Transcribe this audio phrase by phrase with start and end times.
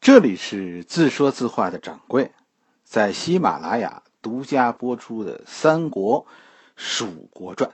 [0.00, 2.32] 这里是自说自话的掌柜，
[2.84, 6.24] 在喜马拉雅独家播出的《三国·
[6.74, 7.70] 蜀国传》，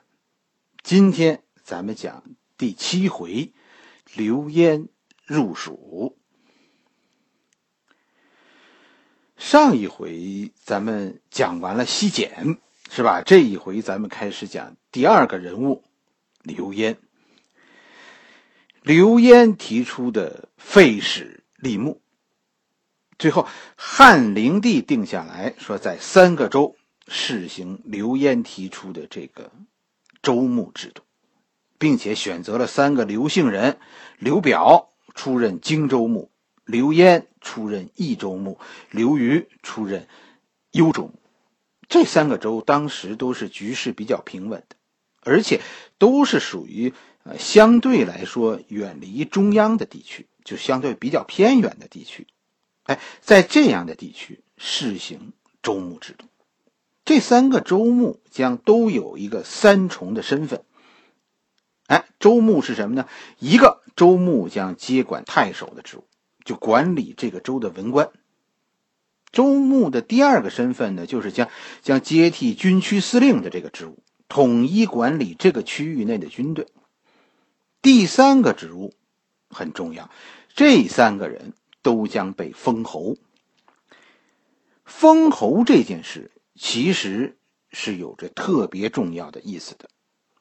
[0.82, 2.24] 今天咱们讲
[2.58, 3.52] 第七回，
[4.12, 4.88] 刘焉
[5.24, 6.18] 入蜀。
[9.36, 12.58] 上一回咱们讲完了西简，
[12.90, 13.22] 是吧？
[13.22, 15.84] 这一回咱们开始讲第二个人物
[16.42, 16.98] 刘焉。
[18.82, 22.02] 刘焉提出的废史立木。
[23.18, 26.76] 最后，汉灵帝定下来说，在三个州
[27.08, 29.50] 试行刘焉提出的这个
[30.22, 31.02] 州牧制度，
[31.78, 33.78] 并且选择了三个刘姓人：
[34.18, 36.30] 刘表出任荆州牧，
[36.64, 38.58] 刘焉出任益州牧，
[38.90, 40.06] 刘虞出任
[40.72, 41.14] 幽州牧。
[41.88, 44.76] 这三个州当时都是局势比较平稳的，
[45.22, 45.62] 而且
[45.98, 52.26] 都是属于呃相对来说远离中央的地区，就相对比较偏远的地区。
[52.86, 55.32] 哎，在这样的地区试行
[55.62, 56.26] 州牧制度，
[57.04, 60.62] 这三个州牧将都有一个三重的身份。
[61.86, 63.08] 哎，州牧是什么呢？
[63.38, 66.04] 一个州牧将接管太守的职务，
[66.44, 68.10] 就管理这个州的文官。
[69.32, 71.48] 州牧的第二个身份呢，就是将
[71.82, 76.68] 将接替军区司令的这个职务，统一管理这个区域内的军队。
[77.82, 78.94] 第三个职务
[79.50, 80.10] 很重要，
[80.54, 81.52] 这三个人。
[81.86, 83.16] 都将被封侯。
[84.84, 87.36] 封侯这件事其实
[87.70, 89.88] 是有着特别重要的意思的，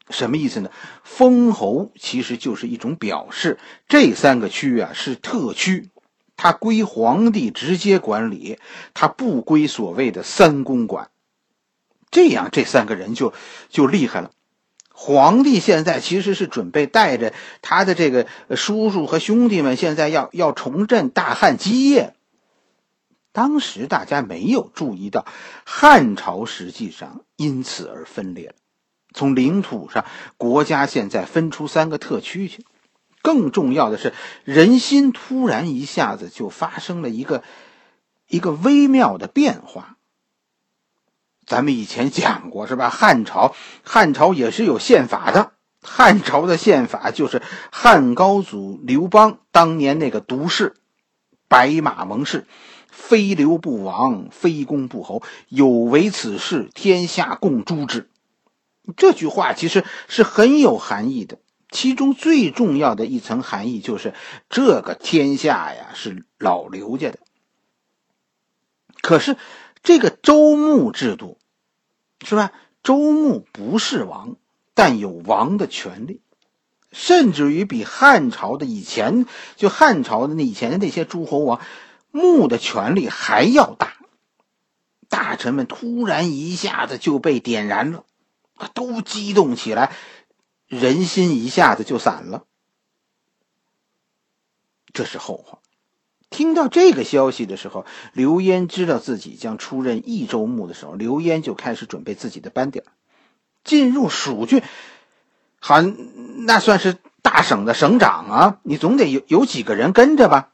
[0.09, 0.71] 什么意思呢？
[1.03, 5.91] 封侯其实就是一种表示，这三个区啊是特区，
[6.35, 8.57] 它归皇帝直接管理，
[8.95, 11.11] 它不归所谓的三公管。
[12.09, 13.35] 这样，这三个人就
[13.69, 14.31] 就厉害了。
[14.97, 22.13] 皇帝现在其实是准备带着他的这个叔叔和兄弟们，现在要要重振大汉基业。
[23.33, 25.25] 当时大家没有注意到，
[25.65, 28.55] 汉朝实际上因此而分裂了。
[29.13, 30.05] 从领土上，
[30.37, 32.65] 国家现在分出三个特区去。
[33.21, 34.13] 更重要的是，
[34.45, 37.43] 人心突然一下子就发生了一个
[38.29, 39.94] 一个微妙的变化。
[41.45, 42.89] 咱们以前讲过是吧？
[42.89, 45.51] 汉朝，汉朝也是有宪法的。
[45.81, 50.73] 汉朝的宪法就是汉高祖刘邦当年那个毒誓
[51.47, 52.47] ：“白马盟誓，
[52.89, 55.21] 非刘不王，非公不侯。
[55.47, 58.09] 有违此事，天下共诛之。”
[58.97, 61.37] 这句话其实是很有含义的。
[61.69, 64.15] 其中最重要的一层含义就是，
[64.49, 67.19] 这个天下呀是老刘家的。
[69.01, 69.37] 可是。
[69.85, 71.37] 这个周穆制度，
[72.25, 72.51] 是吧？
[72.83, 74.35] 周穆不是王，
[74.73, 76.21] 但有王的权利，
[76.91, 79.25] 甚至于比汉朝的以前，
[79.55, 81.61] 就汉朝的那以前的那些诸侯王，
[82.11, 83.95] 穆的权力还要大。
[85.07, 88.05] 大臣们突然一下子就被点燃了，
[88.73, 89.95] 都激动起来，
[90.67, 92.45] 人心一下子就散了。
[94.93, 95.59] 这是后话。
[96.35, 102.85] 听到这个消息的时候，刘焉知道自己将出任益州牧的时候，刘焉就开始准备自己的班底儿，
[103.63, 104.61] 进入蜀郡。
[105.59, 105.81] 好，
[106.45, 110.49] 那算是大省的省长啊，你总得有有几个人跟着吧？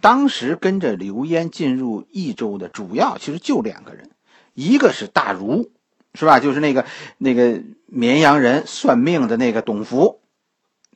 [0.00, 4.10] 当时跟着刘焉进入益州的主要其实就两个人，
[4.54, 5.72] 一个是大儒，
[6.14, 6.38] 是吧？
[6.38, 6.86] 就是那个
[7.18, 10.20] 那个绵阳人算命的那个董福，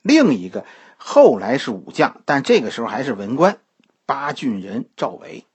[0.02, 0.64] 另一个
[0.96, 3.58] 后来是武将，但这个时候还是文官。
[4.06, 5.46] 八郡人赵伟、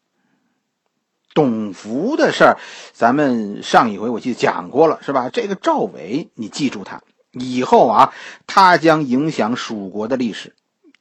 [1.34, 2.58] 董福的事儿，
[2.94, 5.30] 咱们上一回我记得讲过了，是吧？
[5.30, 7.02] 这个赵伟，你记住他，
[7.32, 8.14] 以后啊，
[8.48, 10.56] 他将影响蜀国的历史。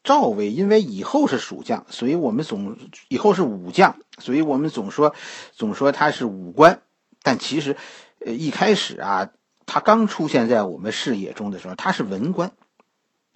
[0.04, 2.78] 赵伟因为以后是蜀将，所以我们总
[3.08, 5.14] 以后是武将，所以我们总说
[5.52, 6.80] 总说他是武官。
[7.22, 7.76] 但其实，
[8.24, 9.30] 呃，一开始啊，
[9.66, 12.52] 他刚出现在我们视野中的时候，他是文官，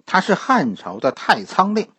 [0.05, 1.89] 他是汉朝的太仓令。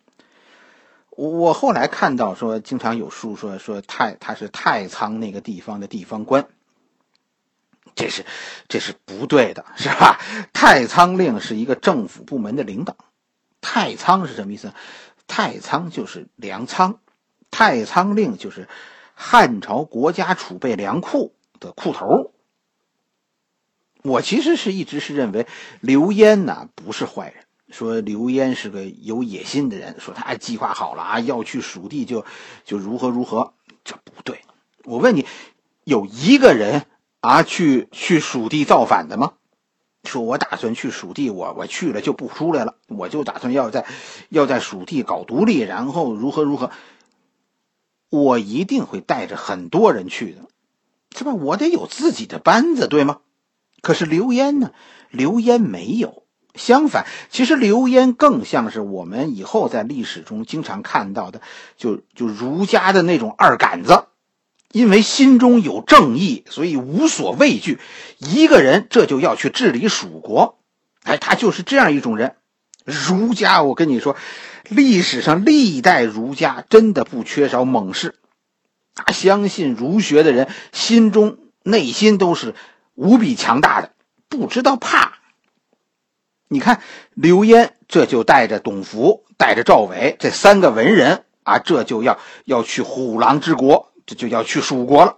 [1.15, 6.47] 我我后来看到说，经常有书说说太他是太仓那个地方的地方官，
[7.95, 8.25] 这是
[8.67, 10.19] 这是不对的，是吧？
[10.51, 12.97] 太仓令是一个政府部门的领导，
[13.61, 14.73] 太仓是什么意思？
[15.25, 16.99] 太仓就是粮仓，
[17.49, 18.67] 太仓令就是
[19.13, 22.33] 汉朝国家储备粮库的库头。
[24.03, 25.47] 我其实是一直是认为
[25.79, 27.44] 刘焉呢不是坏人。
[27.69, 32.25] 说刘焉是个有野心的人，说他计划好了啊，要去蜀地就
[32.63, 33.53] 就如何如何，
[33.83, 34.41] 这不对。
[34.83, 35.25] 我问你，
[35.83, 36.85] 有一个人
[37.21, 39.33] 啊去去蜀地造反的吗？
[40.03, 43.87] 说我打算去蜀地，我我去了就不出来了，我就打算要在
[44.29, 46.69] 要在蜀地搞独立，然后如何如何。
[48.11, 50.41] 我一定会带着很多人去的，
[51.17, 51.33] 是吧？
[51.33, 53.21] 我得有自己的班子，对吗？
[53.81, 54.71] 可是刘焉呢？
[55.09, 56.24] 刘焉没有。
[56.55, 61.41] 相反，其实刘焉更像是我们以后在历史中经常看到的，
[61.77, 64.05] 就就儒家的那种二杆子，
[64.71, 67.79] 因为心中有正义，所以无所畏惧。
[68.17, 70.57] 一个人这就要去治理蜀国，
[71.03, 72.35] 哎，他就是这样一种人。
[72.85, 74.15] 儒家，我跟你说，
[74.69, 78.15] 历史上历代儒家真的不缺少猛士，
[78.93, 82.53] 啊，相信儒学的人心中内心都是
[82.93, 83.91] 无比强大的，
[84.29, 85.13] 不知道怕。
[86.55, 86.79] 你看
[87.15, 95.17] 刘焉，这就带着董福、带着赵伟这三个文人啊，这就要要去虎狼之国，这就要去蜀国了。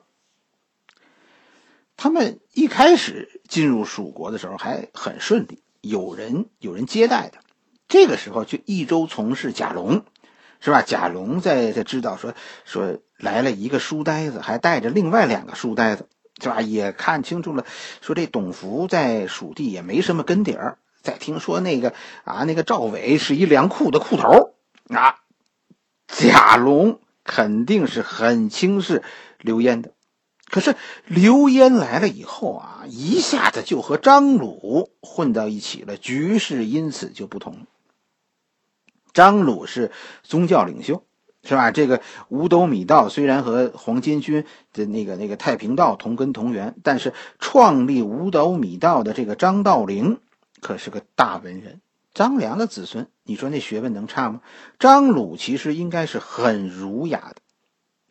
[1.96, 7.38] 他们一开始进入蜀国的时候还很顺利，有人有人接待的。
[7.88, 10.06] 这个时候，就益州从事贾龙，
[10.60, 10.82] 是吧？
[10.82, 12.34] 贾龙在在知道说
[12.66, 16.08] 说来了一个书呆子，还带着另外两个书呆子，
[16.42, 16.62] 是吧？
[16.62, 17.64] 也看清楚了，
[18.02, 20.80] 说这董福在蜀地也没什么根底儿。
[21.02, 24.54] 再听说那个啊，那个赵伟是一粮库的库头
[24.90, 25.16] 啊，
[26.08, 29.04] 贾龙肯定是很轻视
[29.40, 29.92] 刘焉的。
[30.50, 37.68] 可是刘焉来了以后啊，一下子就和张鲁混到一起了，局势因此就不同。
[39.12, 39.92] 张鲁是
[40.24, 41.04] 宗教领袖，
[41.44, 41.72] 是吧？
[41.72, 50.20] 这个五斗米道虽然和黄巾军的那个那个太平道同根同源，但是创立五斗米道的这个张道陵
[50.68, 51.80] 可是个大文人，
[52.14, 53.08] 张良的子孙。
[53.24, 54.42] 你说那学问能差吗？
[54.80, 57.38] 张鲁其实应该是很儒雅的，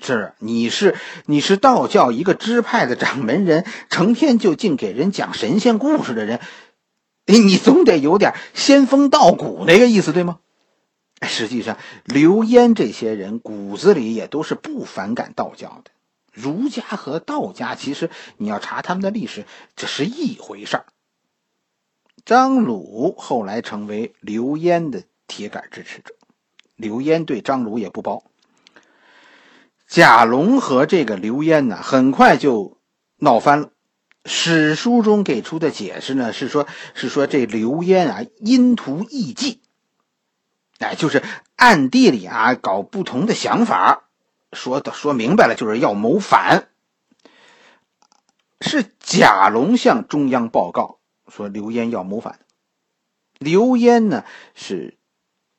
[0.02, 6.40] 是你是你是道教一个支派的掌门人，成天就净给人讲神仙故事的人，
[7.26, 10.38] 你总得有点仙风道骨那个意思，对吗？
[11.20, 11.76] 实际上，
[12.06, 15.90] 刘焉这些人骨子里也都是不反感道教的。
[16.32, 18.08] 儒家和道家其实
[18.38, 19.44] 你要查他们的历史，
[19.76, 20.86] 这是一回事儿。
[22.26, 26.12] 张鲁后来成为刘焉的铁杆支持者，
[26.74, 28.24] 刘焉对张鲁也不薄。
[29.86, 32.78] 贾龙和这个刘焉呢，很快就
[33.18, 33.70] 闹翻了。
[34.24, 39.60] 史书中给出的解释呢，是说，是说这刘焉啊，阴图异计。
[40.80, 41.22] 哎，就是
[41.54, 44.08] 暗地里啊搞不同的想法，
[44.52, 46.70] 说的说明白了，就是要谋反。
[48.60, 50.95] 是贾龙向中央报告
[51.28, 52.40] 说刘焉要谋反，
[53.38, 54.24] 刘焉呢
[54.54, 54.96] 是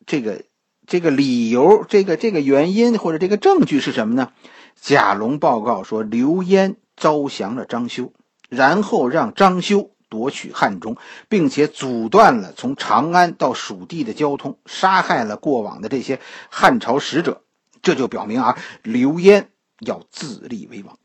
[0.06, 0.44] 这个
[0.86, 4.32] 这个理由，这个这个原因或者这个证据是什么呢？
[4.76, 8.14] 贾龙报告说刘焉招降了张修，
[8.50, 9.92] 然后让张修。
[10.10, 10.96] 夺取汉中，
[11.28, 17.44] 并且阻断了从长安到蜀地的交通，杀害了过往的这些汉朝使者，
[17.82, 20.98] 这就表明啊，刘焉要自立为王。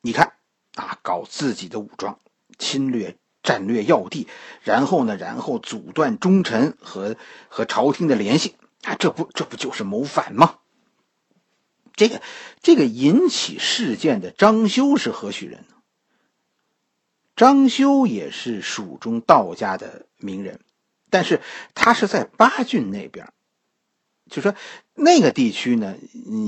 [0.00, 0.32] 你看
[0.74, 2.18] 啊，搞自己的武装，
[2.58, 4.26] 侵略战略要地，
[4.62, 7.16] 然后呢，然后阻断忠臣和
[7.48, 10.56] 和朝廷的联系啊，这不这不就是谋反吗？
[11.94, 12.22] 这个
[12.62, 15.74] 这个引起事件的张修是何许人呢？
[17.34, 20.60] 张修也是蜀中道家的名人，
[21.10, 21.40] 但是
[21.74, 23.32] 他是在巴郡那边，
[24.28, 24.54] 就说
[24.94, 25.96] 那个地区呢，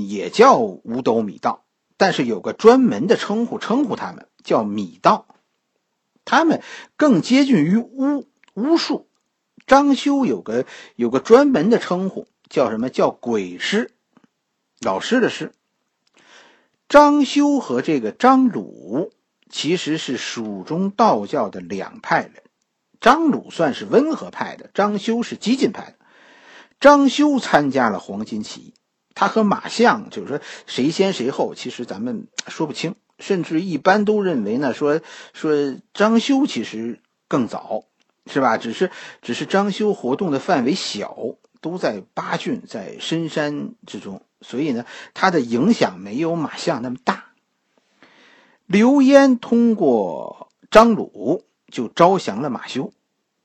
[0.07, 1.63] 也叫五斗米道，
[1.97, 5.25] 但是有个专门的称呼，称呼他们叫米道，
[6.25, 6.61] 他们
[6.95, 9.07] 更接近于巫巫术。
[9.65, 13.91] 张修有个有个专门的称呼，叫什么叫鬼师，
[14.79, 15.53] 老师的师。
[16.89, 19.11] 张修和这个张鲁。
[19.53, 22.43] 其实是蜀中道教的两派人，
[23.01, 26.05] 张鲁算是温和派的，张修是激进派的。
[26.79, 28.73] 张修参加了黄巾起义，
[29.13, 34.99] 他和马相就是说谁先谁后，其实咱们说不清，甚至一般都认为呢，说
[35.33, 36.99] 说张修其实
[37.29, 37.85] 更早，
[38.25, 38.57] 是吧？
[38.57, 41.15] 只是只是张修活动的范围小，
[41.61, 47.25] 都在巴郡，在深山之中，所以呢，他的影响没有马相那么大。
[48.65, 52.91] 刘焉通过张鲁就招降了马修，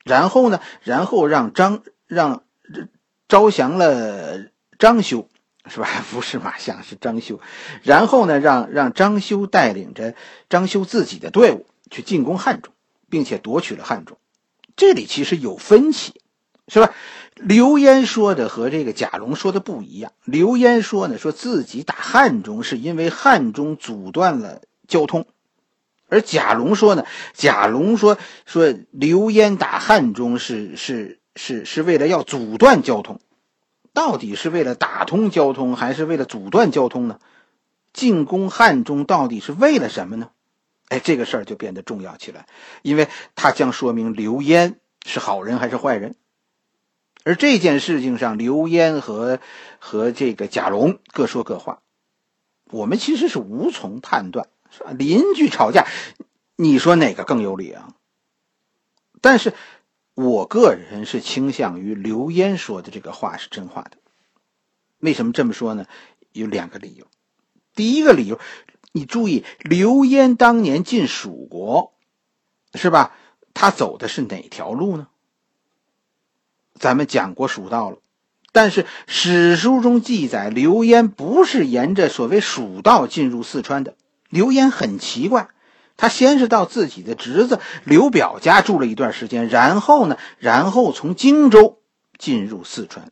[0.05, 2.43] 然后呢，然后让张让
[3.29, 4.39] 招降了
[4.79, 5.29] 张修，
[5.69, 5.89] 是吧？
[6.13, 7.41] 不是马相，是张修。
[7.83, 10.15] 然后呢，让让张修带领着
[10.49, 12.73] 张修自己的队伍去进攻汉中，
[13.11, 14.19] 并且夺取了汉中。
[14.77, 16.21] 这里其实有分歧，
[16.69, 16.93] 是吧？
[17.35, 20.13] 刘焉说的和这个贾龙说的不一样。
[20.25, 24.63] 刘焉说呢，说自己打汉中是因为汉中阻断了。
[24.89, 25.27] 交通，
[26.09, 27.05] 而贾龙说呢？
[27.35, 33.19] 贾龙说说刘焉打汉中是是是是为了要阻断交通，
[33.97, 37.19] 到底是为了打通交通，还是为了阻断交通呢？
[37.95, 40.29] 进攻汉中到底是为了什么呢？
[40.89, 42.47] 哎，这个事儿就变得重要起来，
[42.83, 46.15] 因为它将说明刘焉是好人还是坏人。
[47.25, 49.41] 而这件事情上，刘焉和
[49.79, 51.81] 和这个贾龙各说各话，
[52.71, 54.47] 我们其实是无从判断，
[54.99, 55.87] 邻居吵架，
[56.57, 57.89] 你说哪个更有理啊？
[59.23, 59.55] 但是，
[60.17, 63.99] 我个人是倾向于刘焉说的这个话是真话的。
[64.99, 65.85] 为什么这么说呢？
[66.33, 67.07] 有两个理由。
[67.75, 68.41] 第一个理由，
[68.93, 71.93] 你注意，刘焉当年进蜀国，
[72.73, 73.13] 是吧？
[73.53, 75.09] 他走的是哪条路呢？
[76.73, 77.99] 咱们讲过蜀道了，
[78.53, 83.95] 但是史书中记载，刘焉不是沿着所谓蜀道进入四川的。
[84.31, 85.51] 刘焉很奇怪，
[85.97, 91.81] 他先是到自己的侄子刘表家住了一段时间，然后呢，然后从荆州
[92.19, 93.11] 进入四川。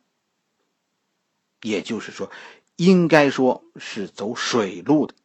[1.61, 2.29] 也就是说，
[2.75, 5.15] 应该说是走水路的。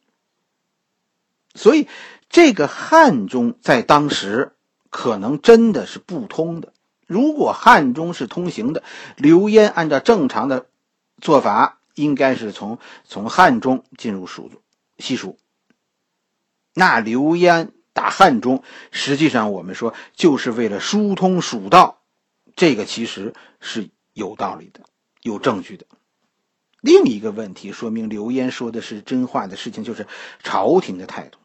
[1.53, 1.87] 所以，
[2.29, 4.53] 这个汉中在当时
[4.89, 6.73] 可能真的是不通的。
[7.05, 8.81] 如果汉中是通行的，
[9.17, 10.65] 刘焉按照正常的
[11.21, 14.49] 做法，应该是从从汉中进入蜀
[14.97, 15.37] 西蜀。
[16.73, 22.01] 那刘焉打汉中，实际上我们说就是为了疏通蜀道，
[22.55, 24.81] 这个其实是有道理的，
[25.21, 25.85] 有证据的。
[26.81, 30.07] 另一个问题说明刘焉说的是真话的事情，就是
[30.41, 31.37] 朝廷的态度。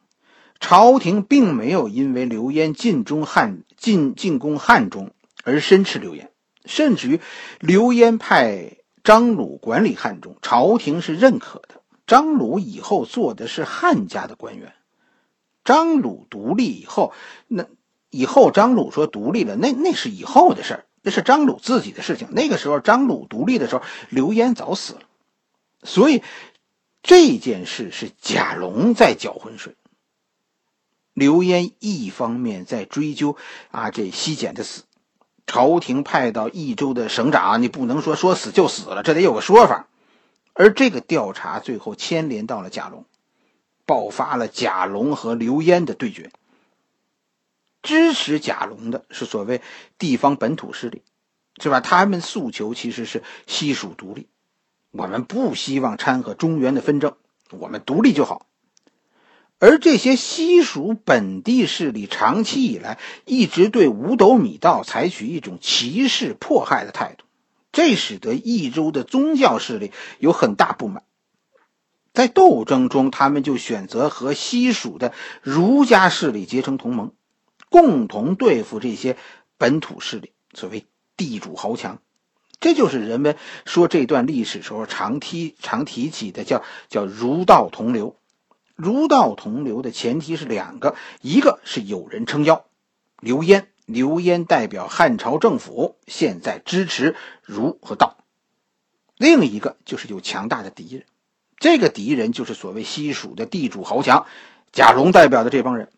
[0.61, 5.13] 朝廷并没有因为刘焉进中汉进进攻汉中。
[5.45, 6.33] 而申斥刘焉，
[6.65, 7.21] 甚至于
[7.61, 11.83] 刘焉派张鲁管理汉中，朝廷是认可的。
[12.05, 14.73] 张鲁以后做的是汉家的官员。
[15.67, 17.13] 张鲁独立以后，
[17.49, 17.67] 那
[18.09, 22.29] 以后张鲁说独立了，那那是以后的事儿，那是张鲁自己的事情。
[22.31, 25.01] 那个时候张鲁独立的时候，刘焉早死了，
[25.83, 26.23] 所以
[27.03, 29.75] 这件事是贾龙在搅浑水。
[31.13, 33.37] 刘焉一方面在追究
[33.71, 34.85] 啊这西简的死。
[35.47, 39.87] 朝廷派到益州的省长，你不能说说死就死了，这得有个说法。
[40.53, 43.05] 而这个调查最后牵连到了贾龙，
[43.87, 46.31] 爆发了贾龙和刘焉的对决。
[47.83, 49.63] 支持贾龙的是所谓
[49.97, 51.03] 地方本土势力，
[51.63, 51.81] 是吧？
[51.81, 54.27] 他们诉求其实是西蜀独立，
[54.91, 57.17] 我们不希望掺和中原的纷争，
[57.53, 58.47] 我们独立就好。
[59.59, 67.25] 而这些西蜀本地势力长期以来一直对五斗米道采取一种歧视迫害的态度，
[67.73, 71.05] 这使得益州的宗教势力有很大不满。
[72.17, 77.13] 在斗争中，他们就选择和西蜀的儒家势力结成同盟，
[77.69, 79.19] 共同对付这些
[79.59, 80.33] 本土势力。
[80.55, 80.87] 所谓
[81.19, 82.01] 地主豪强，
[82.59, 88.17] 这就是人们说这段历史时候常提常提起的叫叫儒道同流。
[88.77, 92.65] 儒道同流的前提是两个，一个是有人撑腰，
[93.21, 98.17] 刘焉，刘焉代表汉朝政府，现在支持儒和道；
[99.19, 101.05] 另一个就是有强大的敌人，
[101.59, 104.27] 这个敌人就是所谓西蜀的地主豪强，
[104.73, 105.91] 贾龙代表的这帮人。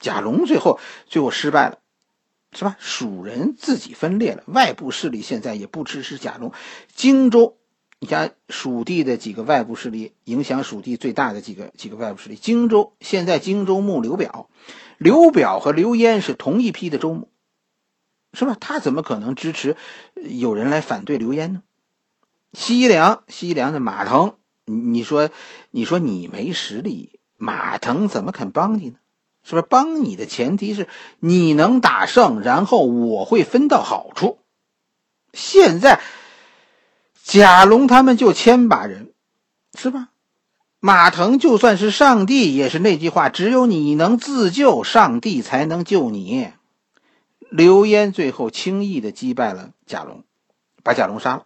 [0.00, 1.78] 贾龙最后最后失败了，
[2.52, 2.76] 是吧？
[2.78, 6.52] 蜀人自己分裂了，外部势力现在也不支持贾龙，
[6.94, 7.56] 荆州。
[8.00, 14.48] 你看蜀地的几个外部势力，影响蜀地最大的几个几个外部势力，荆州现在荆州牧刘表，
[14.98, 17.28] 刘表和刘焉是同一批的州牧，
[18.32, 18.56] 是吧？
[18.60, 19.76] 他怎么可能支持
[20.14, 21.62] 有人来反对刘焉呢？
[22.52, 24.36] 西凉，西凉的马腾，
[24.68, 25.30] 你说，
[25.70, 28.96] 你说你没实力，马腾怎么肯帮你呢？
[29.42, 29.66] 是不是？
[29.68, 34.38] 帮你的前提是你能打胜，然后我会分到好处。
[35.32, 36.00] 现在。
[37.24, 39.12] 贾龙他们就千把人，
[39.78, 40.08] 是吧？
[40.80, 46.48] 马腾就算是上帝，也是那句话：只有你能自救，上帝才能救你。
[47.50, 50.24] 刘焉最后轻易的击败了贾龙，
[50.82, 51.44] 把贾龙杀了。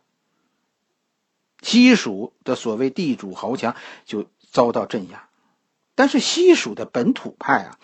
[1.63, 5.29] 西蜀的所谓地主豪强就遭到镇压，
[5.95, 7.79] 但是西蜀的本土派啊，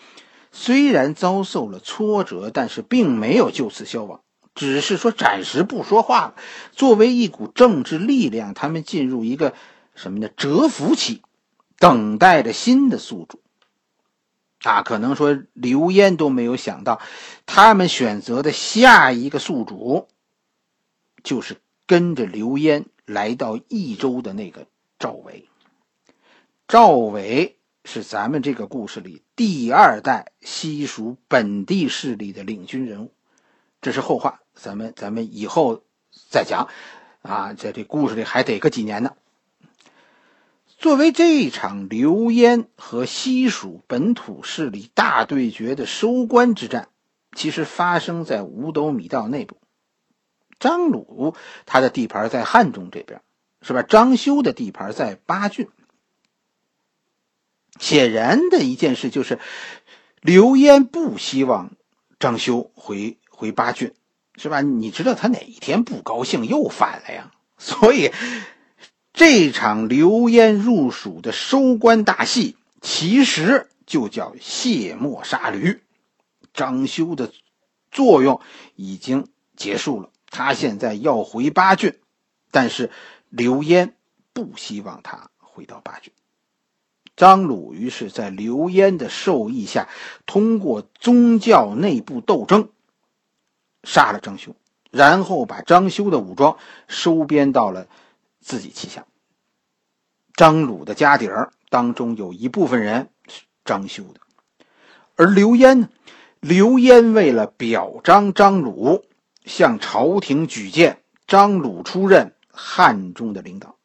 [0.51, 4.21] 虽然遭受了挫折，但是并没有就此消亡。
[4.55, 6.35] 只是说暂时不说话了。
[6.73, 9.53] 作为一股政治力量，他们进入一个
[9.95, 10.27] 什么呢？
[10.35, 11.21] 蛰伏期，
[11.77, 13.39] 等待着新的宿主。
[14.63, 16.99] 啊，可能说刘焉都没有想到，
[17.45, 20.09] 他们选择的下一个宿主，
[21.23, 21.55] 就是
[21.87, 24.67] 跟着刘焉来到益州的那个
[24.99, 25.49] 赵伟。
[26.67, 33.11] 赵伟是咱们这个故事里第二代西蜀本地势力的领军人物，
[33.81, 34.41] 这是后话。
[34.53, 35.83] 咱们咱们以后
[36.29, 36.69] 再讲，
[37.23, 39.15] 啊，在这故事里还得个几年呢。
[40.77, 46.89] 作为这一场刘焉和西蜀本土势力大对决的收官之战，
[47.35, 49.57] 其实发生在五斗米道内部。
[50.59, 51.35] 张鲁
[51.65, 53.21] 他的地盘在汉中这边，
[53.61, 53.83] 是吧？
[53.83, 55.67] 张修的地盘在巴郡。
[57.79, 59.39] 显然的一件事就是，
[60.21, 61.71] 刘焉不希望
[62.19, 63.93] 张修回回巴郡，
[64.35, 64.61] 是吧？
[64.61, 67.31] 你知道他哪一天不高兴又反了呀？
[67.57, 68.11] 所以。
[69.11, 75.81] 这场刘焉入蜀的收官大戏，其实就叫卸磨杀驴。
[76.53, 77.33] 张修的
[77.91, 78.39] 作用
[78.75, 81.95] 已经结束了，他现在要回巴郡，
[82.51, 82.89] 但是
[83.29, 83.95] 刘焉
[84.33, 86.13] 不希望他回到巴郡。
[87.15, 89.89] 张鲁于是在刘焉的授意下，
[90.25, 92.69] 通过宗教内部斗争
[93.83, 94.55] 杀了张修，
[94.89, 96.57] 然后把张修的武装
[96.87, 97.87] 收编到了
[98.39, 99.05] 自己旗下。
[100.33, 104.21] 张鲁的家底儿当中有一部分人是张修的，
[105.17, 105.89] 而刘焉呢？
[106.39, 109.03] 刘焉为了表彰张鲁，
[109.45, 113.77] 向朝廷举荐张鲁出任汉中的领导，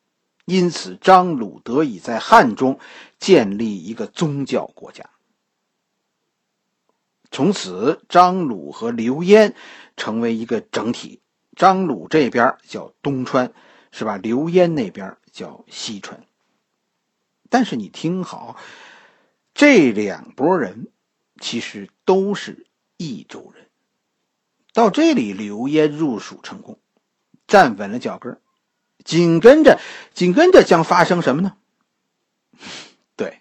[0.44, 2.78] 因此张鲁得以在汉中
[3.18, 5.10] 建立一个宗教国家。
[7.30, 9.56] 从此，张鲁和刘焉
[9.96, 11.20] 成为一个整体。
[11.56, 13.52] 张鲁这边叫东川，
[13.90, 14.16] 是吧？
[14.16, 16.24] 刘焉那边叫西川。
[17.48, 18.56] 但是你听好，
[19.52, 20.92] 这两拨人
[21.40, 23.63] 其实都是益州人。
[24.74, 26.78] 到这里，刘焉入蜀成功，
[27.46, 28.38] 站稳了脚跟
[29.04, 29.80] 紧跟着，
[30.12, 31.56] 紧跟着将发生什么呢？
[33.16, 33.40] 对，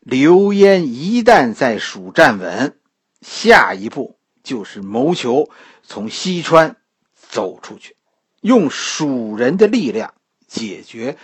[0.00, 2.76] 刘焉一旦在蜀站稳，
[3.20, 5.50] 下一步就是谋求
[5.82, 6.76] 从西川
[7.14, 7.96] 走出去，
[8.40, 10.14] 用蜀人的力量
[10.48, 11.18] 解决。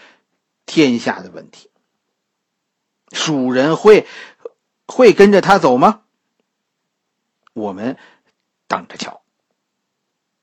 [0.66, 1.68] 天下的问题，
[3.10, 4.06] 蜀人会
[4.86, 6.02] 会跟着他走吗？
[7.52, 7.96] 我们
[8.70, 9.20] 等着瞧。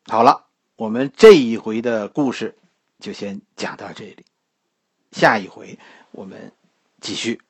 [0.04, 2.58] 好了，我们这一回的故事
[3.00, 4.26] 就先讲到这里，
[5.13, 5.80] 下一回
[6.12, 6.52] 我们
[7.00, 7.42] 继续。